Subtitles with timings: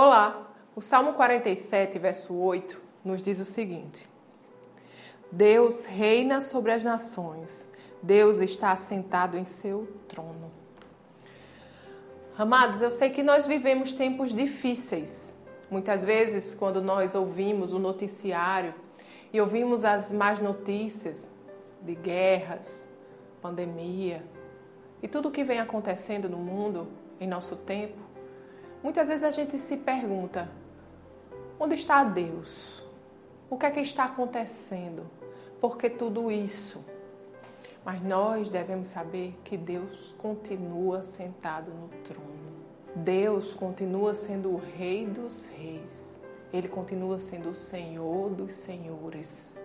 [0.00, 0.48] Olá!
[0.76, 4.08] O Salmo 47, verso 8, nos diz o seguinte:
[5.32, 7.68] Deus reina sobre as nações,
[8.00, 10.52] Deus está assentado em seu trono.
[12.38, 15.36] Amados, eu sei que nós vivemos tempos difíceis.
[15.68, 18.74] Muitas vezes, quando nós ouvimos o noticiário
[19.32, 21.28] e ouvimos as más notícias
[21.82, 22.88] de guerras,
[23.42, 24.24] pandemia
[25.02, 26.86] e tudo o que vem acontecendo no mundo
[27.20, 28.07] em nosso tempo,
[28.82, 30.48] muitas vezes a gente se pergunta:
[31.58, 32.82] onde está Deus?
[33.50, 35.06] O que é que está acontecendo?
[35.60, 36.84] Por que tudo isso?
[37.84, 42.38] Mas nós devemos saber que Deus continua sentado no trono.
[42.94, 46.18] Deus continua sendo o Rei dos Reis.
[46.52, 49.58] Ele continua sendo o Senhor dos Senhores.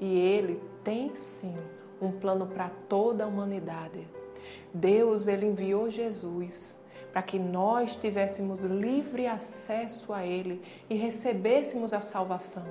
[0.00, 1.54] E Ele tem sim
[2.00, 4.06] um plano para toda a humanidade.
[4.72, 6.78] Deus ele enviou Jesus
[7.16, 12.66] para que nós tivéssemos livre acesso a Ele e recebêssemos a salvação.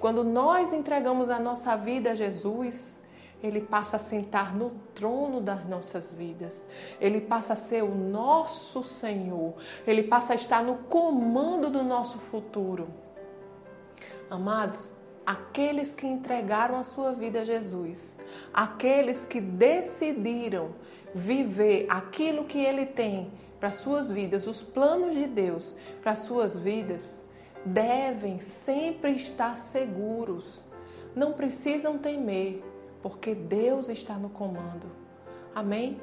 [0.00, 2.98] Quando nós entregamos a nossa vida a Jesus,
[3.42, 6.66] Ele passa a sentar no trono das nossas vidas.
[6.98, 9.52] Ele passa a ser o nosso Senhor.
[9.86, 12.88] Ele passa a estar no comando do nosso futuro.
[14.30, 14.90] Amados,
[15.26, 18.16] aqueles que entregaram a sua vida a Jesus,
[18.54, 20.70] aqueles que decidiram
[21.14, 27.24] viver aquilo que Ele tem para suas vidas, os planos de Deus para suas vidas,
[27.64, 30.62] devem sempre estar seguros.
[31.14, 32.62] Não precisam temer,
[33.02, 34.86] porque Deus está no comando.
[35.54, 36.00] Amém?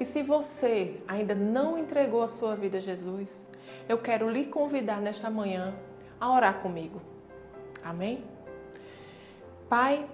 [0.00, 3.50] E se você ainda não entregou a sua vida a Jesus,
[3.88, 5.74] eu quero lhe convidar nesta manhã
[6.20, 7.00] a orar comigo.
[7.82, 8.24] Amém?
[9.68, 10.08] Pai,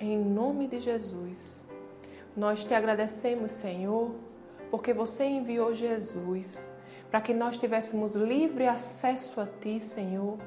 [0.00, 1.70] em nome de Jesus,
[2.36, 4.14] nós te agradecemos, Senhor,
[4.70, 6.70] porque você enviou Jesus
[7.10, 10.38] para que nós tivéssemos livre acesso a Ti, Senhor,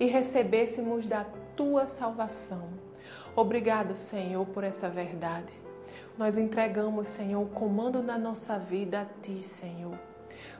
[0.00, 2.68] e recebêssemos da Tua salvação.
[3.36, 5.52] Obrigado, Senhor, por essa verdade.
[6.16, 9.98] Nós entregamos, Senhor, o comando da nossa vida a Ti, Senhor.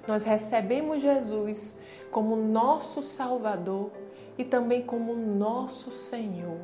[0.06, 1.76] Nós recebemos Jesus
[2.10, 3.90] como nosso Salvador
[4.36, 6.60] e também como nosso Senhor.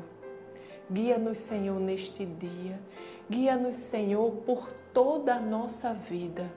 [0.91, 2.79] Guia-nos, Senhor, neste dia.
[3.31, 6.51] Guia-nos, Senhor, por toda a nossa vida,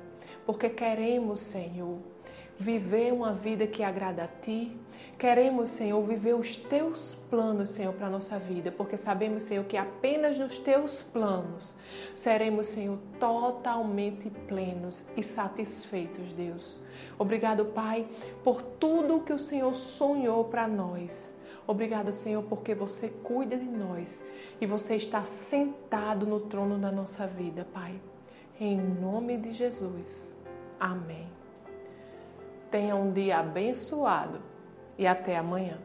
[0.46, 1.98] porque queremos, Senhor,
[2.60, 4.76] viver uma vida que agrada a Ti.
[5.18, 9.78] Queremos, Senhor, viver os Teus planos, Senhor, para a nossa vida, porque sabemos, Senhor, que
[9.78, 11.74] apenas nos Teus planos
[12.14, 16.80] seremos, Senhor, totalmente plenos e satisfeitos, Deus.
[17.18, 18.06] Obrigado, Pai,
[18.44, 21.34] por tudo que o Senhor sonhou para nós.
[21.68, 24.24] Obrigado, Senhor, porque você cuida de nós
[24.62, 28.00] e você está sentado no trono da nossa vida, Pai.
[28.58, 30.34] Em nome de Jesus.
[30.80, 31.28] Amém.
[32.72, 34.40] Tenha um dia abençoado
[34.98, 35.78] e até amanhã.